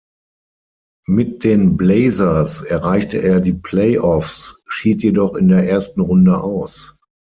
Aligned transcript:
Mit 1.07 1.43
den 1.43 1.77
Blazers 1.77 2.61
erreichte 2.61 3.17
er 3.21 3.39
die 3.39 3.53
Playoffs, 3.53 4.63
schied 4.67 5.03
jedoch 5.03 5.35
in 5.35 5.47
der 5.49 5.69
ersten 5.69 6.01
Runde 6.01 6.39
aus. 6.41 6.95